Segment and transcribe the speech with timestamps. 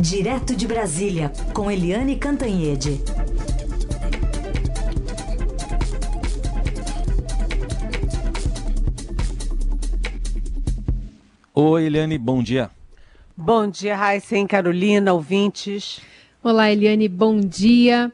[0.00, 3.02] Direto de Brasília, com Eliane Cantanhede.
[11.52, 12.70] Oi, Eliane, bom dia.
[13.36, 16.00] Bom dia, Raíssen, Carolina, ouvintes.
[16.44, 18.12] Olá, Eliane, bom dia.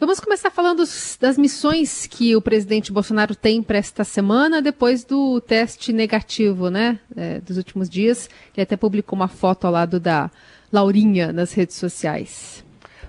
[0.00, 0.84] Vamos começar falando
[1.20, 6.98] das missões que o presidente Bolsonaro tem para esta semana, depois do teste negativo, né,
[7.14, 8.30] é, dos últimos dias.
[8.54, 10.30] Ele até publicou uma foto ao lado da
[10.72, 12.64] Laurinha nas redes sociais.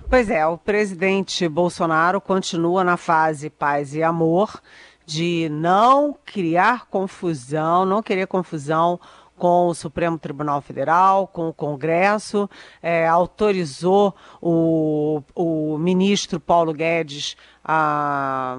[0.08, 4.62] Pois é, o presidente Bolsonaro continua na fase paz e amor,
[5.04, 8.98] de não criar confusão, não querer confusão
[9.38, 12.50] com o Supremo Tribunal Federal, com o Congresso,
[12.82, 17.36] é, autorizou o, o ministro Paulo Guedes
[17.70, 18.56] a,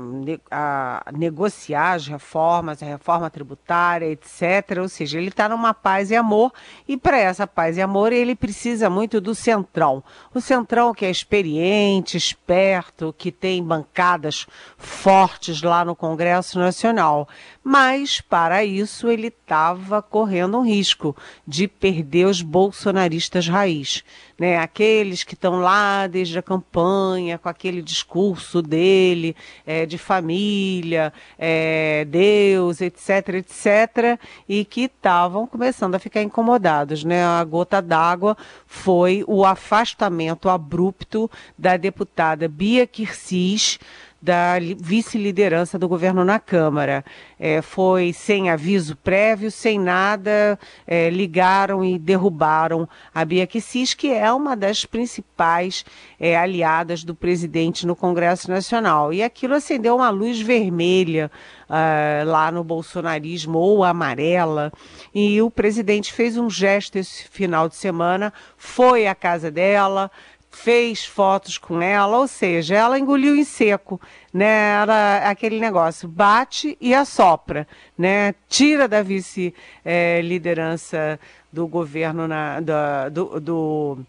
[0.52, 4.78] a, negociar as reformas, a reforma tributária, etc.
[4.80, 6.54] Ou seja, ele está numa paz e amor,
[6.88, 10.04] e para essa paz e amor ele precisa muito do Centrão.
[10.32, 14.46] O Centrão que é experiente, esperto, que tem bancadas
[14.78, 17.28] fortes lá no Congresso Nacional.
[17.64, 21.16] Mas, para isso, ele estava correndo um risco
[21.48, 24.04] de perder os bolsonaristas raiz
[24.40, 24.58] né?
[24.58, 29.36] Aqueles que estão lá desde a campanha, com aquele discurso dele,
[29.68, 37.24] é, de família, é, Deus, etc, etc, e que estavam começando a ficar incomodados, né?
[37.26, 43.78] A gota d'água foi o afastamento abrupto da deputada Bia Kircis,
[44.22, 47.06] da vice-liderança do governo na Câmara.
[47.40, 54.12] É, foi sem aviso prévio, sem nada, é, ligaram e derrubaram a Bia Kicis, que
[54.12, 55.86] é uma das principais
[56.20, 59.14] é, aliadas do presidente no Congresso Nacional.
[59.14, 61.32] E aquilo acendeu uma luz vermelha
[61.70, 64.72] uh, lá no bolsonarismo, ou amarela,
[65.14, 70.12] e o presidente fez um gesto esse final de semana, foi à casa dela,
[70.50, 74.02] fez fotos com ela, ou seja, ela engoliu em seco,
[74.34, 74.82] né?
[74.82, 77.68] Era aquele negócio, bate e assopra,
[77.98, 78.34] né?
[78.48, 81.20] Tira da vice-liderança eh,
[81.52, 84.00] do governo na, da, do, do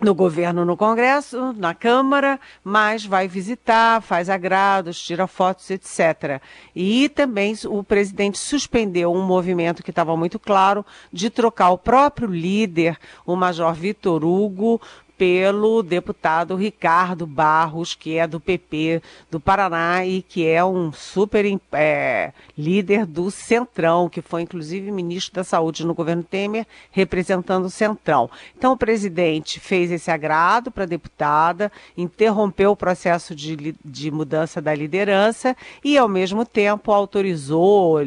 [0.00, 6.40] no governo no Congresso, na Câmara, mas vai visitar, faz agrados, tira fotos, etc.
[6.74, 12.28] E também o presidente suspendeu um movimento que estava muito claro de trocar o próprio
[12.28, 14.80] líder, o Major Vitor Hugo,
[15.20, 21.44] pelo deputado Ricardo Barros, que é do PP do Paraná e que é um super
[21.72, 27.70] é, líder do Centrão, que foi inclusive ministro da Saúde no governo Temer, representando o
[27.70, 28.30] Centrão.
[28.56, 34.58] Então o presidente fez esse agrado para a deputada, interrompeu o processo de, de mudança
[34.58, 35.54] da liderança
[35.84, 37.98] e, ao mesmo tempo, autorizou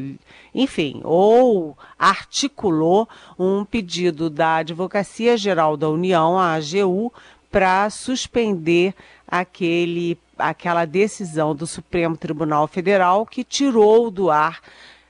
[0.54, 7.12] enfim, ou articulou um pedido da Advocacia Geral da União, a AGU,
[7.52, 8.94] para suspender
[9.28, 14.60] aquele, aquela decisão do Supremo Tribunal Federal que tirou do ar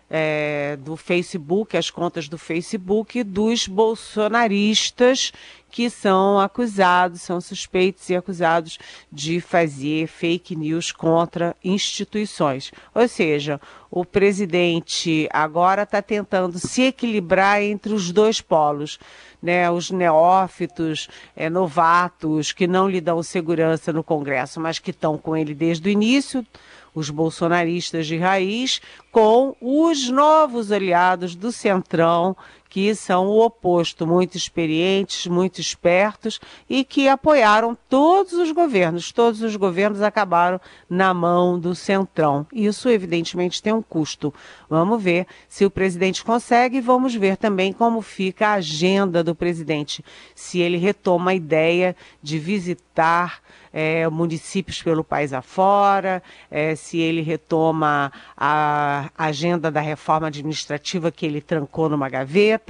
[0.09, 5.31] é, do Facebook, as contas do Facebook, dos bolsonaristas
[5.73, 8.77] que são acusados, são suspeitos e acusados
[9.11, 12.71] de fazer fake news contra instituições.
[12.93, 18.99] Ou seja, o presidente agora está tentando se equilibrar entre os dois polos.
[19.41, 25.17] Né, os neófitos, é, novatos, que não lhe dão segurança no Congresso, mas que estão
[25.17, 26.47] com ele desde o início,
[26.95, 28.79] os bolsonaristas de raiz,
[29.11, 32.37] com os novos aliados do Centrão,
[32.73, 39.11] que são o oposto, muito experientes, muito espertos e que apoiaram todos os governos.
[39.11, 42.47] Todos os governos acabaram na mão do Centrão.
[42.51, 44.33] Isso, evidentemente, tem um custo.
[44.67, 49.35] Vamos ver se o presidente consegue e vamos ver também como fica a agenda do
[49.35, 50.03] presidente.
[50.33, 53.39] Se ele retoma a ideia de visitar
[53.73, 61.25] é, municípios pelo país afora, é, se ele retoma a agenda da reforma administrativa que
[61.25, 62.62] ele trancou numa gaveta.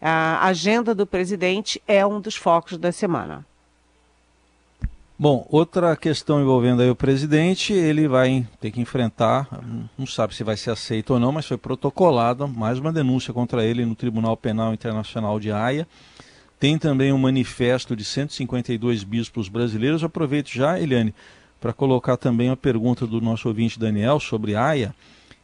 [0.00, 3.44] A agenda do presidente é um dos focos da semana.
[5.16, 9.48] Bom, outra questão envolvendo aí o presidente, ele vai ter que enfrentar,
[9.96, 13.64] não sabe se vai ser aceito ou não, mas foi protocolada mais uma denúncia contra
[13.64, 15.86] ele no Tribunal Penal Internacional de Haia.
[16.58, 20.02] Tem também um manifesto de 152 bispos brasileiros.
[20.02, 21.14] aproveito já, Eliane,
[21.60, 24.92] para colocar também a pergunta do nosso ouvinte Daniel sobre Haia.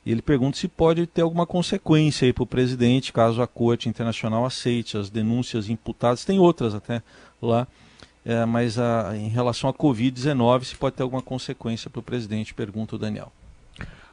[0.04, 4.96] Ele pergunta se pode ter alguma consequência para o presidente caso a Corte Internacional aceite
[4.96, 6.24] as denúncias imputadas.
[6.24, 7.02] Tem outras até
[7.40, 7.66] lá
[8.24, 12.52] é, mas a, em relação à Covid-19, se pode ter alguma consequência para o presidente,
[12.52, 13.32] pergunta o Daniel.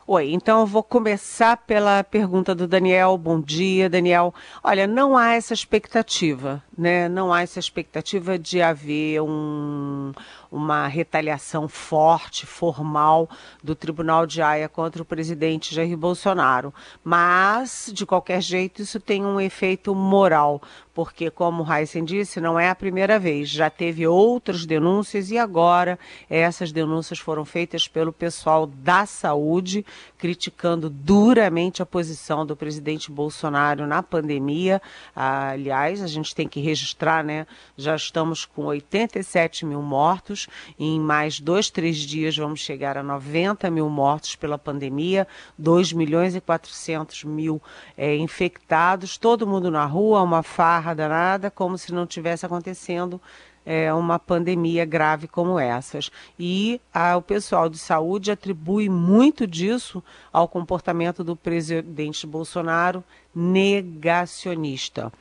[0.05, 3.17] Oi, então eu vou começar pela pergunta do Daniel.
[3.17, 4.33] Bom dia, Daniel.
[4.63, 10.13] Olha, não há essa expectativa, né, não há essa expectativa de haver um,
[10.51, 13.29] uma retaliação forte, formal
[13.63, 16.73] do Tribunal de Haia contra o presidente Jair Bolsonaro.
[17.03, 20.61] Mas, de qualquer jeito, isso tem um efeito moral,
[20.93, 23.49] porque, como o Heisen disse, não é a primeira vez.
[23.49, 25.97] Já teve outras denúncias e agora
[26.29, 29.85] essas denúncias foram feitas pelo pessoal da saúde,
[30.17, 34.81] criticando duramente a posição do presidente Bolsonaro na pandemia.
[35.15, 37.47] Aliás, a gente tem que registrar, né?
[37.77, 40.47] Já estamos com 87 mil mortos.
[40.77, 45.27] Em mais dois, três dias vamos chegar a 90 mil mortos pela pandemia,
[45.57, 47.61] 2 milhões e 400 mil
[47.97, 53.21] é, infectados, todo mundo na rua, uma farra danada, como se não tivesse acontecendo
[53.67, 56.09] é, uma pandemia grave como essas.
[56.39, 63.03] E a, o pessoal de saúde atribui muito disso ao comportamento do presidente Bolsonaro
[63.35, 65.11] negacionista.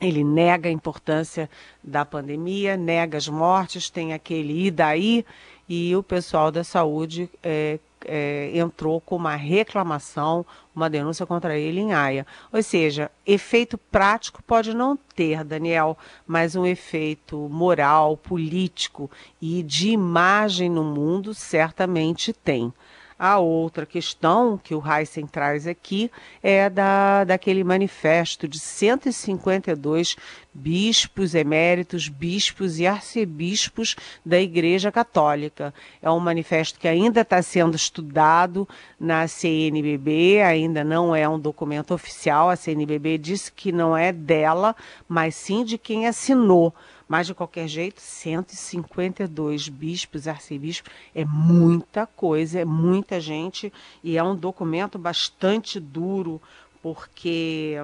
[0.00, 1.50] Ele nega a importância
[1.82, 5.24] da pandemia, nega as mortes, tem aquele e daí,
[5.68, 11.80] e o pessoal da saúde é, é, entrou com uma reclamação, uma denúncia contra ele
[11.80, 12.26] em Haia.
[12.52, 19.10] Ou seja, efeito prático pode não ter, Daniel, mas um efeito moral, político
[19.42, 22.72] e de imagem no mundo certamente tem.
[23.18, 26.08] A outra questão que o Heisen traz aqui
[26.40, 30.14] é da, daquele manifesto de 152
[30.54, 35.74] bispos eméritos, bispos e arcebispos da Igreja Católica.
[36.00, 38.68] É um manifesto que ainda está sendo estudado
[39.00, 42.48] na CNBB, ainda não é um documento oficial.
[42.50, 44.76] A CNBB disse que não é dela,
[45.08, 46.72] mas sim de quem assinou.
[47.08, 53.72] Mas, de qualquer jeito, 152 bispos, arcebispos, é muita coisa, é muita gente.
[54.04, 56.40] E é um documento bastante duro,
[56.82, 57.76] porque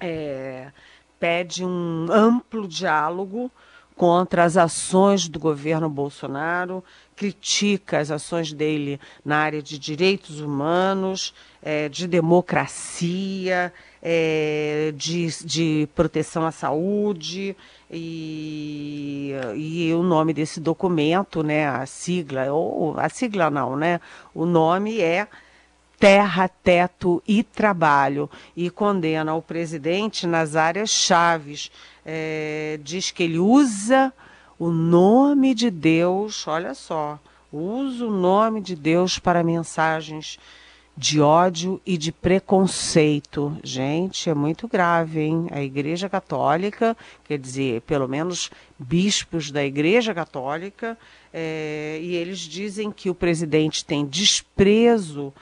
[0.00, 0.72] é,
[1.20, 3.50] pede um amplo diálogo
[3.96, 6.82] contra as ações do governo Bolsonaro,
[7.14, 11.32] critica as ações dele na área de direitos humanos,
[11.62, 17.56] é, de democracia, é, de, de proteção à saúde,
[17.90, 24.00] e, e o nome desse documento, né, a sigla, ou a sigla não, né?
[24.34, 25.28] O nome é
[25.98, 31.70] Terra, Teto e Trabalho e condena o presidente nas áreas chaves.
[32.04, 34.12] É, diz que ele usa
[34.58, 37.18] o nome de Deus, olha só,
[37.52, 40.38] usa o nome de Deus para mensagens
[40.96, 43.56] de ódio e de preconceito.
[43.62, 45.48] Gente, é muito grave, hein?
[45.50, 50.96] A Igreja Católica, quer dizer, pelo menos bispos da Igreja Católica,
[51.32, 55.32] é, e eles dizem que o presidente tem desprezo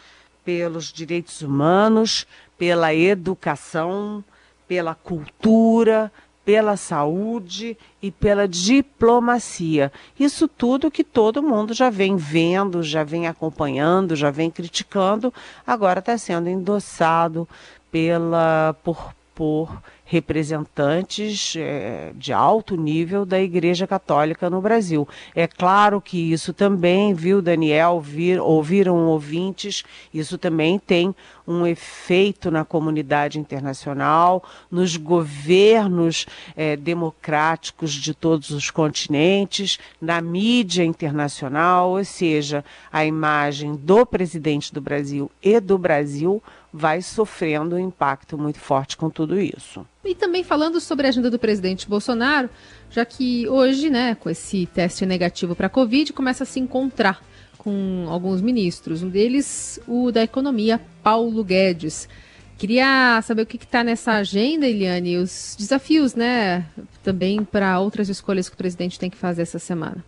[0.43, 2.27] pelos direitos humanos,
[2.57, 4.25] pela educação,
[4.67, 6.11] pela cultura,
[6.45, 9.93] pela saúde e pela diplomacia.
[10.19, 15.33] Isso tudo que todo mundo já vem vendo, já vem acompanhando, já vem criticando,
[15.67, 17.49] agora está sendo endossado
[17.91, 19.83] pela por, por
[20.13, 25.09] representantes é, de alto nível da Igreja Católica no Brasil.
[25.35, 29.83] É claro que isso também, viu, Daniel, vir, ouviram ouvintes,
[30.13, 31.15] isso também tem
[31.49, 40.85] um efeito na comunidade internacional, nos governos é, democráticos de todos os continentes, na mídia
[40.85, 46.43] internacional, ou seja, a imagem do presidente do Brasil e do Brasil
[46.73, 49.87] vai sofrendo um impacto muito forte com tudo isso.
[50.05, 52.49] E também falando sobre a agenda do presidente Bolsonaro,
[52.91, 57.23] já que hoje, né, com esse teste negativo para a Covid, começa a se encontrar
[57.59, 59.03] com alguns ministros.
[59.03, 62.09] Um deles, o da Economia, Paulo Guedes.
[62.57, 66.65] Queria saber o que está nessa agenda, Eliane, os desafios, né,
[67.03, 70.05] também para outras escolhas que o presidente tem que fazer essa semana.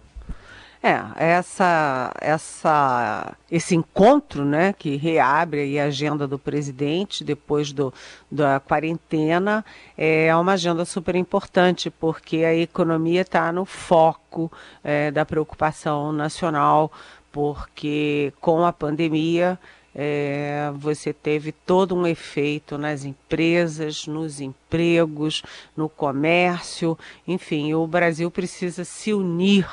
[0.87, 7.91] É, essa, essa, esse encontro né, que reabre a agenda do presidente depois do,
[8.31, 9.65] da quarentena
[9.97, 14.53] é uma agenda super importante, porque a economia está no foco
[14.85, 16.93] é, da preocupação nacional,
[17.33, 19.59] porque com a pandemia
[19.95, 25.43] é, você teve todo um efeito nas empresas, nos empregos,
[25.75, 29.67] no comércio, enfim, o Brasil precisa se unir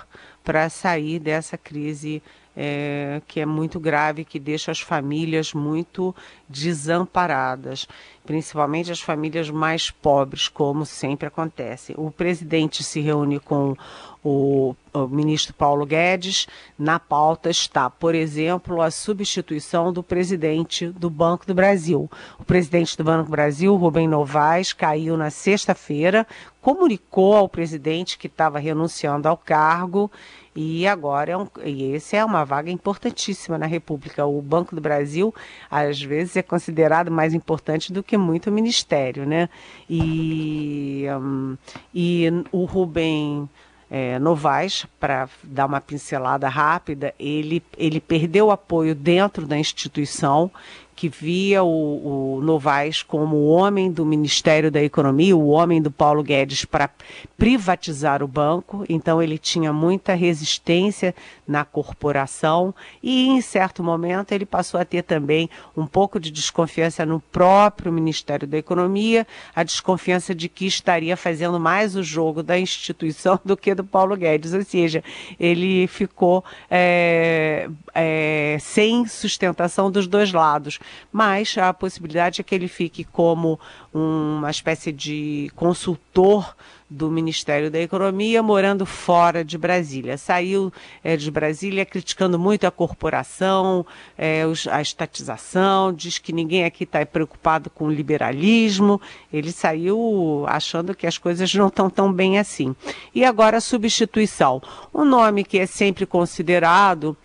[0.43, 2.21] para sair dessa crise
[2.55, 6.15] é, que é muito grave, que deixa as famílias muito
[6.51, 7.87] desamparadas.
[8.23, 11.93] principalmente as famílias mais pobres, como sempre acontece.
[11.97, 13.75] O presidente se reúne com
[14.23, 16.47] o, o, ministro Paulo Guedes.
[16.77, 22.09] Na pauta está, por exemplo, a substituição do presidente do Banco do Brasil.
[22.39, 26.27] O presidente do Banco do Brasil, Rubem Novaes, caiu na sexta-feira,
[26.61, 30.11] comunicou ao presidente que estava renunciando ao cargo
[30.53, 34.25] e agora é um, e esse é uma vaga importantíssima na República.
[34.25, 35.33] O Banco do Brasil
[35.69, 39.49] às vezes é considerado mais importante do que muito ministério, né?
[39.89, 41.57] E, um,
[41.93, 43.49] e o Rubem
[43.89, 50.49] é, Novaes, para dar uma pincelada rápida, ele, ele perdeu apoio dentro da instituição
[50.95, 55.89] que via o, o Novaes como o homem do Ministério da Economia, o homem do
[55.89, 56.89] Paulo Guedes para
[57.37, 58.85] privatizar o banco.
[58.87, 61.15] Então ele tinha muita resistência
[61.47, 67.05] na corporação e em certo momento ele passou a ter também um pouco de desconfiança
[67.05, 72.59] no próprio Ministério da Economia, a desconfiança de que estaria fazendo mais o jogo da
[72.59, 75.03] instituição do que do Paulo Guedes, ou seja,
[75.39, 80.79] ele ficou é, é, sem sustentação dos dois lados
[81.11, 83.59] mas a possibilidade é que ele fique como
[83.93, 86.55] uma espécie de consultor
[86.91, 90.17] do Ministério da Economia, morando fora de Brasília.
[90.17, 93.85] Saiu é, de Brasília criticando muito a corporação,
[94.17, 98.99] é, os, a estatização, diz que ninguém aqui está preocupado com o liberalismo.
[99.31, 102.75] Ele saiu achando que as coisas não estão tão bem assim.
[103.15, 104.61] E agora a substituição.
[104.93, 107.15] Um nome que é sempre considerado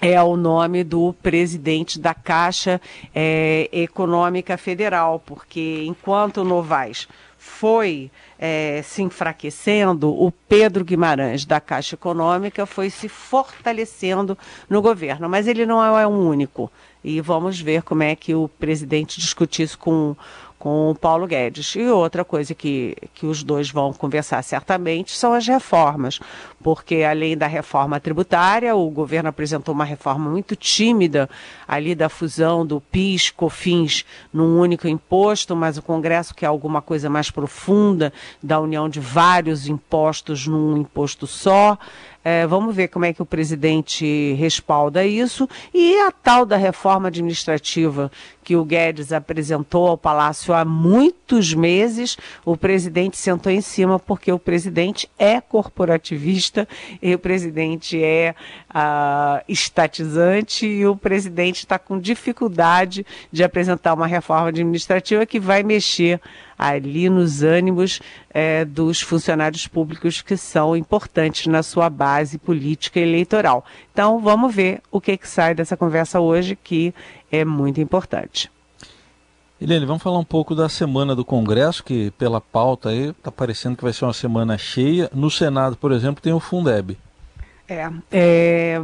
[0.00, 2.80] é o nome do presidente da Caixa
[3.14, 11.94] é, Econômica Federal, porque enquanto Novaes foi é, se enfraquecendo, o Pedro Guimarães da Caixa
[11.94, 14.36] Econômica foi se fortalecendo
[14.68, 15.28] no governo.
[15.28, 16.70] Mas ele não é o único.
[17.02, 20.14] E vamos ver como é que o presidente discute isso com
[20.60, 21.74] com o Paulo Guedes.
[21.74, 26.20] E outra coisa que, que os dois vão conversar certamente são as reformas,
[26.62, 31.30] porque além da reforma tributária, o governo apresentou uma reforma muito tímida
[31.66, 37.08] ali da fusão do PIS, COFINS num único imposto, mas o Congresso quer alguma coisa
[37.08, 38.12] mais profunda
[38.42, 41.78] da união de vários impostos num imposto só.
[42.22, 45.48] É, vamos ver como é que o presidente respalda isso.
[45.72, 48.12] E a tal da reforma administrativa
[48.42, 54.32] que o Guedes apresentou ao Palácio há muitos meses, o presidente sentou em cima porque
[54.32, 56.66] o presidente é corporativista
[57.02, 58.34] e o presidente é
[58.70, 65.62] uh, estatizante e o presidente está com dificuldade de apresentar uma reforma administrativa que vai
[65.62, 66.20] mexer
[66.60, 73.64] ali nos ânimos é, dos funcionários públicos que são importantes na sua base política eleitoral.
[73.92, 76.94] Então, vamos ver o que, que sai dessa conversa hoje, que
[77.30, 78.50] é muito importante.
[79.60, 83.76] Helene, vamos falar um pouco da semana do Congresso, que pela pauta aí está parecendo
[83.76, 85.10] que vai ser uma semana cheia.
[85.12, 86.96] No Senado, por exemplo, tem o Fundeb.
[87.68, 88.80] É, é,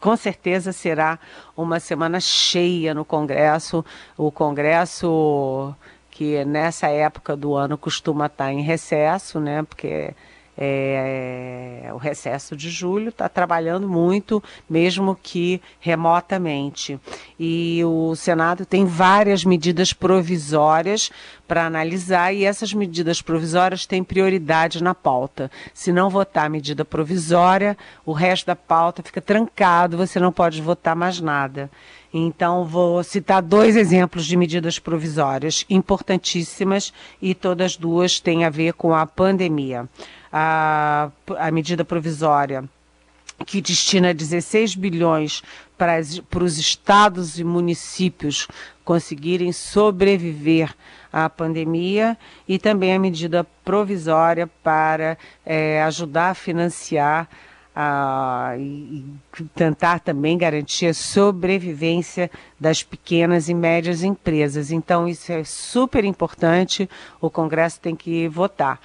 [0.00, 1.18] com certeza será
[1.54, 3.84] uma semana cheia no Congresso.
[4.16, 5.74] O Congresso
[6.18, 9.62] que nessa época do ano costuma estar em recesso, né?
[9.62, 10.12] Porque
[10.60, 16.98] é, o recesso de julho está trabalhando muito, mesmo que remotamente.
[17.38, 21.12] E o Senado tem várias medidas provisórias
[21.46, 25.48] para analisar e essas medidas provisórias têm prioridade na pauta.
[25.72, 30.60] Se não votar a medida provisória, o resto da pauta fica trancado, você não pode
[30.60, 31.70] votar mais nada.
[32.12, 38.72] Então, vou citar dois exemplos de medidas provisórias importantíssimas e todas duas têm a ver
[38.72, 39.86] com a pandemia.
[40.32, 42.68] A, a medida provisória
[43.46, 45.42] que destina 16 bilhões
[45.76, 48.48] para, para os estados e municípios
[48.84, 50.74] conseguirem sobreviver
[51.12, 52.18] à pandemia
[52.48, 55.16] e também a medida provisória para
[55.46, 57.28] é, ajudar a financiar
[58.58, 59.04] e
[59.54, 64.72] tentar também garantir a sobrevivência das pequenas e médias empresas.
[64.72, 68.80] Então, isso é super importante, o Congresso tem que votar.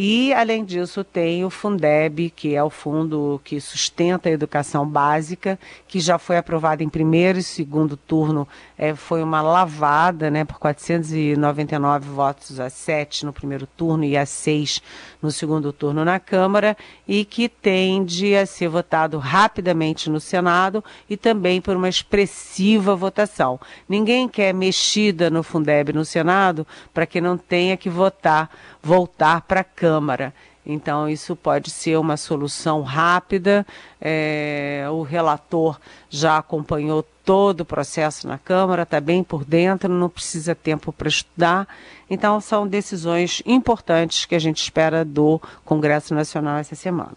[0.00, 5.58] E, além disso, tem o Fundeb, que é o fundo que sustenta a educação básica,
[5.88, 8.46] que já foi aprovado em primeiro e segundo turno.
[8.78, 14.24] É, foi uma lavada né, por 499 votos a 7 no primeiro turno e a
[14.24, 14.80] 6
[15.20, 21.16] no segundo turno na Câmara, e que tende a ser votado rapidamente no Senado e
[21.16, 23.58] também por uma expressiva votação.
[23.88, 28.48] Ninguém quer mexida no Fundeb no Senado para que não tenha que votar,
[28.80, 30.32] voltar para a Câmara.
[30.70, 33.66] Então, isso pode ser uma solução rápida.
[33.98, 40.10] É, o relator já acompanhou todo o processo na Câmara, está bem por dentro, não
[40.10, 41.66] precisa tempo para estudar.
[42.10, 47.16] Então, são decisões importantes que a gente espera do Congresso Nacional essa semana.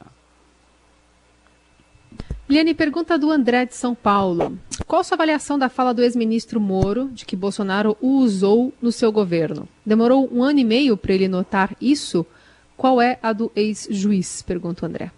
[2.47, 4.57] Liane, pergunta do André de São Paulo.
[4.87, 9.11] Qual sua avaliação da fala do ex-ministro Moro de que Bolsonaro o usou no seu
[9.11, 9.67] governo?
[9.85, 12.25] Demorou um ano e meio para ele notar isso?
[12.81, 14.41] Qual é a do ex-juiz?
[14.41, 15.11] Pergunta o André.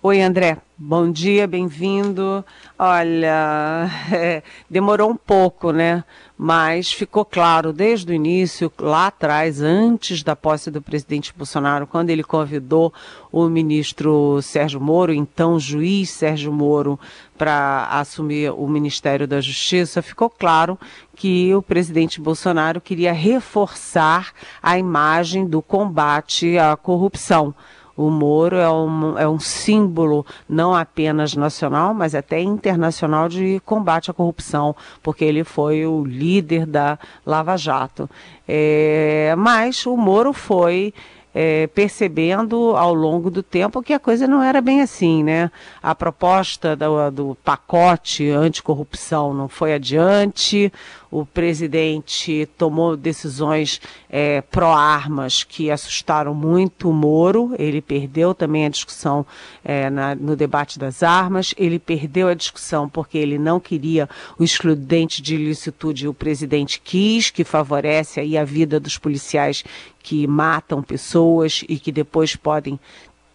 [0.00, 0.58] Oi, André.
[0.76, 2.44] Bom dia, bem-vindo.
[2.78, 6.04] Olha, é, demorou um pouco, né?
[6.36, 12.10] Mas ficou claro desde o início, lá atrás, antes da posse do presidente Bolsonaro, quando
[12.10, 12.94] ele convidou
[13.32, 16.96] o ministro Sérgio Moro, então juiz Sérgio Moro,
[17.36, 20.78] para assumir o Ministério da Justiça, ficou claro
[21.16, 27.52] que o presidente Bolsonaro queria reforçar a imagem do combate à corrupção.
[27.98, 34.08] O Moro é um, é um símbolo não apenas nacional, mas até internacional de combate
[34.08, 38.08] à corrupção, porque ele foi o líder da Lava Jato.
[38.46, 40.94] É, mas o Moro foi
[41.34, 45.50] é, percebendo ao longo do tempo que a coisa não era bem assim, né?
[45.82, 50.72] A proposta do, do pacote anticorrupção não foi adiante,
[51.10, 58.68] o presidente tomou decisões é, pró-armas que assustaram muito o Moro, ele perdeu também a
[58.68, 59.24] discussão
[59.64, 64.44] é, na, no debate das armas, ele perdeu a discussão porque ele não queria o
[64.44, 69.64] excludente de ilicitude, o presidente quis, que favorece aí a vida dos policiais
[70.02, 72.78] que matam pessoas e que depois podem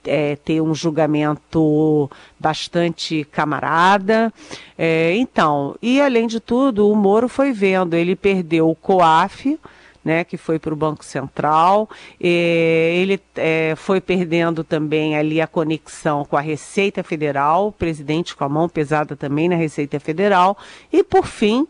[0.05, 4.33] é, ter um julgamento bastante camarada.
[4.77, 9.59] É, então, e além de tudo, o Moro foi vendo, ele perdeu o COAF,
[10.03, 11.89] né, que foi para o Banco Central.
[12.19, 18.43] ele é, foi perdendo também ali a conexão com a Receita Federal, o presidente com
[18.43, 20.57] a mão pesada também na Receita Federal.
[20.91, 21.65] E, por fim,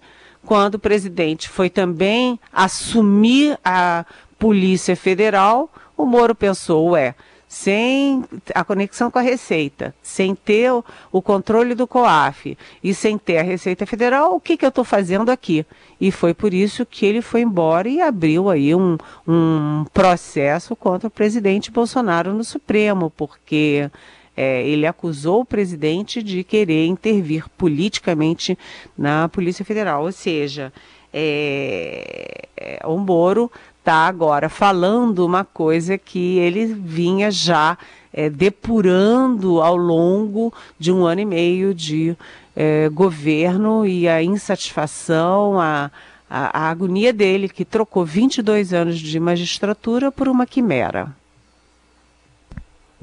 [0.45, 4.05] quando o presidente foi também assumir a
[4.39, 7.15] Polícia Federal, o Moro pensou, é,
[7.53, 13.15] sem a conexão com a Receita, sem ter o, o controle do COAF e sem
[13.15, 15.63] ter a Receita Federal, o que, que eu estou fazendo aqui?
[16.01, 21.07] E foi por isso que ele foi embora e abriu aí um, um processo contra
[21.07, 23.87] o presidente Bolsonaro no Supremo, porque
[24.35, 28.57] é, ele acusou o presidente de querer intervir politicamente
[28.97, 30.73] na Polícia Federal, ou seja,
[31.13, 33.51] é, é, o Moro
[33.83, 37.77] está agora falando uma coisa que ele vinha já
[38.13, 42.15] é, depurando ao longo de um ano e meio de
[42.55, 45.91] é, governo e a insatisfação, a,
[46.29, 51.13] a, a agonia dele, que trocou 22 anos de magistratura por uma quimera.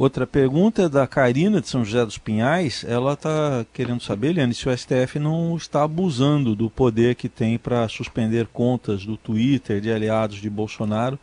[0.00, 2.86] Outra pergunta é da Karina de São José dos Pinhais.
[2.88, 7.58] Ela está querendo saber, Liane, se o STF não está abusando do poder que tem
[7.58, 11.18] para suspender contas do Twitter de aliados de Bolsonaro.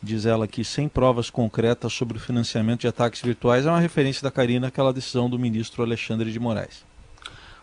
[0.00, 4.22] Diz ela que sem provas concretas sobre o financiamento de ataques virtuais é uma referência
[4.22, 6.84] da Karina àquela decisão do ministro Alexandre de Moraes.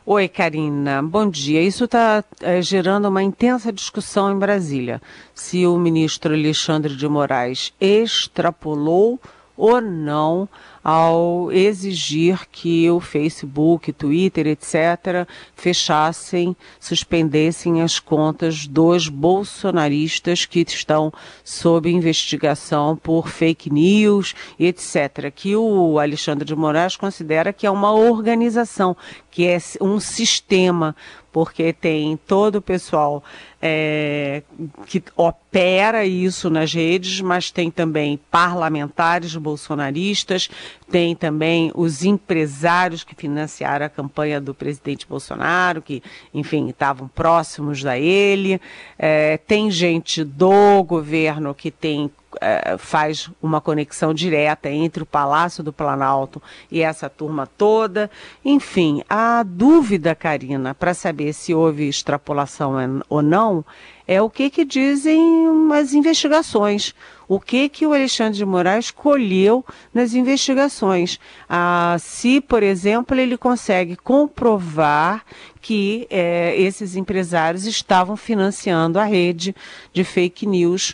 [0.05, 1.01] Oi, Karina.
[1.01, 1.61] Bom dia.
[1.61, 5.01] Isso está é, gerando uma intensa discussão em Brasília.
[5.33, 9.17] Se o ministro Alexandre de Moraes extrapolou
[9.61, 10.49] ou não
[10.83, 21.13] ao exigir que o Facebook, Twitter, etc., fechassem, suspendessem as contas dos bolsonaristas que estão
[21.43, 27.93] sob investigação por fake news, etc., que o Alexandre de Moraes considera que é uma
[27.93, 28.95] organização,
[29.29, 30.95] que é um sistema,
[31.31, 33.23] porque tem todo o pessoal
[33.61, 34.43] é,
[34.87, 40.49] que opera isso nas redes, mas tem também parlamentares bolsonaristas,
[40.89, 46.03] tem também os empresários que financiaram a campanha do presidente Bolsonaro, que,
[46.33, 48.59] enfim, estavam próximos da ele,
[48.97, 55.63] é, tem gente do governo que tem é, faz uma conexão direta entre o Palácio
[55.63, 56.41] do Planalto
[56.71, 58.09] e essa turma toda.
[58.45, 62.75] Enfim, a dúvida, Karina, para saber se houve extrapolação
[63.09, 63.65] ou não,
[64.07, 65.21] é o que, que dizem
[65.73, 66.93] as investigações.
[67.27, 71.17] O que, que o Alexandre de Moraes colheu nas investigações.
[71.47, 75.23] Ah, se, por exemplo, ele consegue comprovar
[75.61, 79.55] que é, esses empresários estavam financiando a rede
[79.93, 80.93] de fake news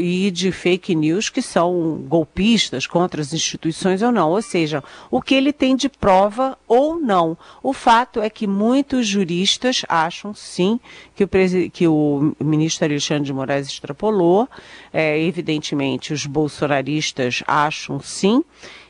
[0.00, 4.30] e de fake news que são golpistas contra as instituições ou não.
[4.30, 7.38] Ou seja, o que ele tem de prova ou não.
[7.62, 10.80] O fato é que muitos juristas acham sim
[11.14, 11.28] que o,
[11.72, 14.48] que o ministro Alexandre de Moraes extrapolou.
[14.92, 18.42] É, evidentemente, os bolsonaristas acham sim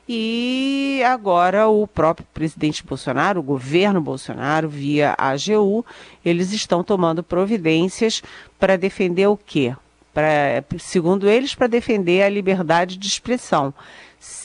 [0.08, 5.84] E agora o próprio presidente Bolsonaro, o governo Bolsonaro, via AGU,
[6.24, 8.22] eles estão tomando providências
[8.58, 9.74] para defender o quê?
[10.18, 13.72] Pra, segundo eles, para defender a liberdade de expressão.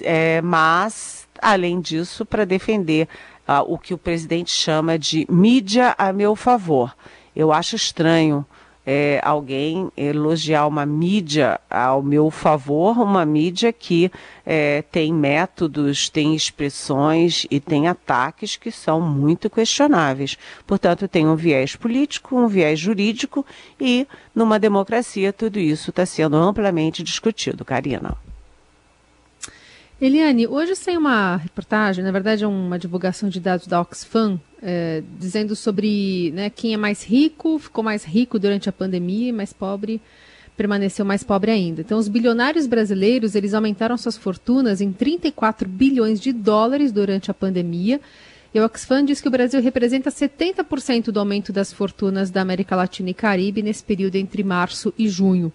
[0.04, 3.08] É, mas, além disso, para defender
[3.48, 6.96] uh, o que o presidente chama de mídia a meu favor.
[7.36, 8.46] Eu acho estranho
[8.86, 14.12] é, alguém elogiar uma mídia ao meu favor, uma mídia que
[14.46, 20.38] é, tem métodos, tem expressões e tem ataques que são muito questionáveis.
[20.68, 23.46] Portanto, tem um viés político, um viés jurídico
[23.80, 28.18] e, numa democracia, tudo isso está sendo amplamente discutido, Karina.
[30.06, 35.02] Eliane, hoje tem uma reportagem, na verdade é uma divulgação de dados da Oxfam, é,
[35.18, 39.54] dizendo sobre né, quem é mais rico, ficou mais rico durante a pandemia, e mais
[39.54, 40.02] pobre
[40.58, 41.80] permaneceu mais pobre ainda.
[41.80, 47.34] Então, os bilionários brasileiros, eles aumentaram suas fortunas em 34 bilhões de dólares durante a
[47.34, 48.02] pandemia.
[48.54, 52.76] E o Oxfam diz que o Brasil representa 70% do aumento das fortunas da América
[52.76, 55.52] Latina e Caribe nesse período entre março e junho.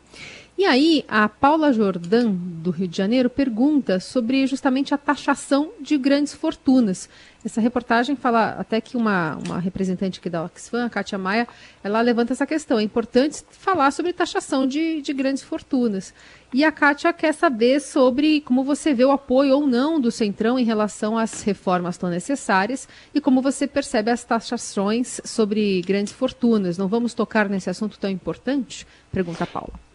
[0.59, 5.97] E aí, a Paula Jordan, do Rio de Janeiro, pergunta sobre justamente a taxação de
[5.97, 7.09] grandes fortunas.
[7.45, 11.47] Essa reportagem fala até que uma, uma representante aqui da Oxfam, a Kátia Maia,
[11.81, 12.81] ela levanta essa questão.
[12.81, 16.13] É importante falar sobre taxação de, de grandes fortunas.
[16.53, 20.59] E a Kátia quer saber sobre como você vê o apoio ou não do Centrão
[20.59, 26.77] em relação às reformas tão necessárias e como você percebe as taxações sobre grandes fortunas.
[26.77, 28.85] Não vamos tocar nesse assunto tão importante?
[29.13, 29.88] Pergunta a Paula.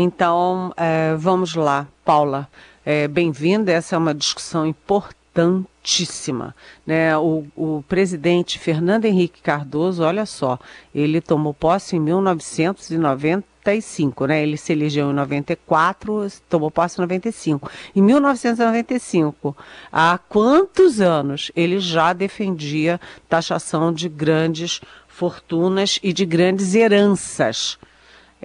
[0.00, 2.48] Então, é, vamos lá, Paula.
[2.86, 3.72] É, Bem-vinda.
[3.72, 6.54] Essa é uma discussão importantíssima.
[6.86, 7.18] Né?
[7.18, 10.56] O, o, presidente Fernando Henrique Cardoso, olha só,
[10.94, 14.40] ele tomou posse em 1995, né?
[14.40, 17.68] Ele se elegeu em 94, tomou posse em 95.
[17.96, 19.56] Em 1995,
[19.92, 27.76] há quantos anos ele já defendia taxação de grandes fortunas e de grandes heranças?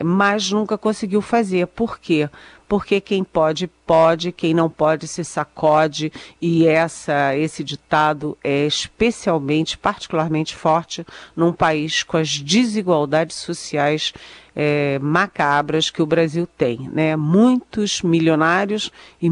[0.02, 1.68] Mas nunca conseguiu fazer.
[1.68, 2.30] Por quê?
[2.74, 9.78] Porque quem pode, pode, quem não pode se sacode, e essa, esse ditado é especialmente,
[9.78, 11.06] particularmente forte
[11.36, 14.12] num país com as desigualdades sociais
[14.56, 16.90] é, macabras que o Brasil tem.
[16.92, 17.16] Né?
[17.16, 19.30] Muitos milionários e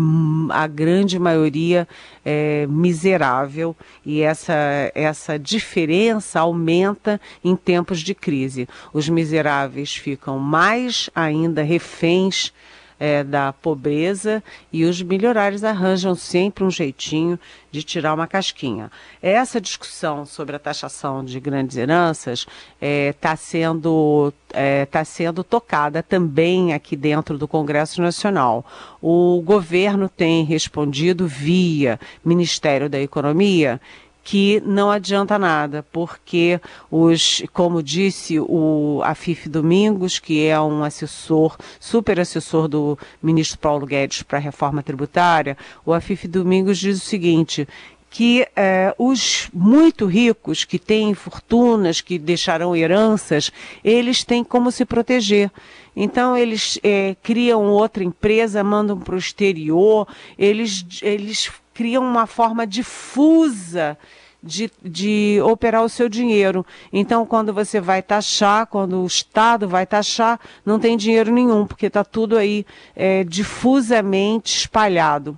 [0.52, 1.88] a grande maioria
[2.24, 3.76] é, miserável,
[4.06, 4.54] e essa,
[4.94, 8.70] essa diferença aumenta em tempos de crise.
[8.94, 12.54] Os miseráveis ficam mais ainda reféns
[13.02, 17.40] é, da pobreza e os milionários arranjam sempre um jeitinho
[17.72, 18.92] de tirar uma casquinha.
[19.20, 22.46] Essa discussão sobre a taxação de grandes heranças
[22.80, 28.64] está é, sendo, é, tá sendo tocada também aqui dentro do Congresso Nacional.
[29.02, 33.82] O governo tem respondido via Ministério da Economia
[34.24, 41.58] que não adianta nada, porque os, como disse o Afif Domingos, que é um assessor,
[41.80, 47.06] super assessor do ministro Paulo Guedes para a reforma tributária, o Afif Domingos diz o
[47.06, 47.68] seguinte,
[48.12, 54.84] que eh, os muito ricos que têm fortunas, que deixarão heranças, eles têm como se
[54.84, 55.50] proteger.
[55.96, 60.06] Então eles eh, criam outra empresa, mandam para o exterior,
[60.38, 63.98] eles, eles criam uma forma difusa
[64.42, 66.66] de, de operar o seu dinheiro.
[66.92, 71.88] Então, quando você vai taxar, quando o Estado vai taxar, não tem dinheiro nenhum, porque
[71.88, 75.38] está tudo aí é, difusamente espalhado.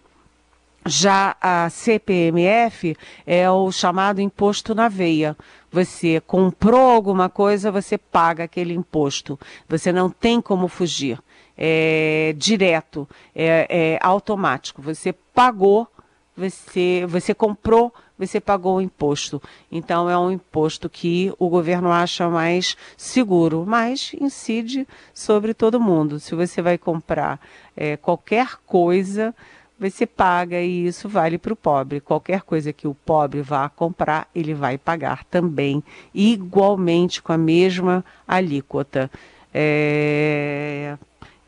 [0.85, 5.35] Já a CPMF é o chamado imposto na veia.
[5.71, 9.39] Você comprou alguma coisa, você paga aquele imposto.
[9.67, 11.19] Você não tem como fugir.
[11.57, 14.81] É direto, é, é automático.
[14.81, 15.87] Você pagou,
[16.35, 19.41] você, você comprou, você pagou o imposto.
[19.71, 26.19] Então é um imposto que o governo acha mais seguro, mas incide sobre todo mundo.
[26.19, 27.39] Se você vai comprar
[27.75, 29.33] é, qualquer coisa,
[29.79, 31.99] você paga e isso vale para o pobre.
[31.99, 38.03] Qualquer coisa que o pobre vá comprar, ele vai pagar também, igualmente com a mesma
[38.27, 39.09] alíquota.
[39.53, 40.97] É,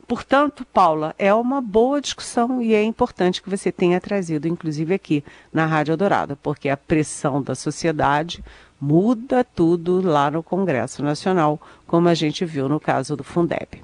[0.07, 5.23] Portanto, Paula, é uma boa discussão e é importante que você tenha trazido, inclusive aqui
[5.51, 8.43] na Rádio Eldorado, porque a pressão da sociedade
[8.79, 13.81] muda tudo lá no Congresso Nacional, como a gente viu no caso do Fundeb.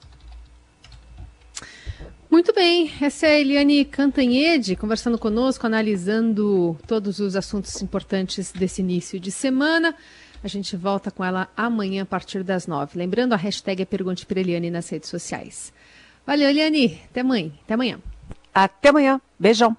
[2.29, 8.81] Muito bem, essa é a Eliane Cantanhede conversando conosco, analisando todos os assuntos importantes desse
[8.81, 9.95] início de semana.
[10.43, 12.97] A gente volta com ela amanhã a partir das nove.
[12.97, 15.73] Lembrando, a hashtag é Pergunte para Eliane nas redes sociais.
[16.25, 17.01] Valeu, Eliane.
[17.09, 17.99] Até amanhã.
[18.53, 19.21] Até amanhã.
[19.39, 19.75] Beijão.